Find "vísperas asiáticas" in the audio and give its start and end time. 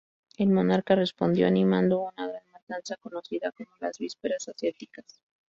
3.99-5.05